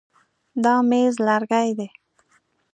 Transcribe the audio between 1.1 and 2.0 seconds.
لرګی دی.